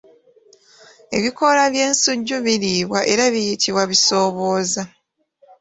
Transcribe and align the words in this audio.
Ebikoola 1.17 1.63
by’ensujju 1.73 2.37
biriibwa 2.45 2.99
era 3.13 3.23
biyitibwa 3.33 3.83
bisoobooza. 3.91 4.81